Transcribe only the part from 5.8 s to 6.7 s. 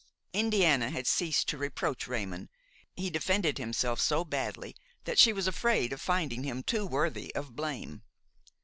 of finding him